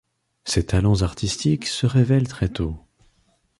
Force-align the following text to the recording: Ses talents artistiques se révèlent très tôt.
Ses 0.45 0.65
talents 0.65 1.03
artistiques 1.03 1.67
se 1.67 1.85
révèlent 1.85 2.27
très 2.27 2.49
tôt. 2.49 2.75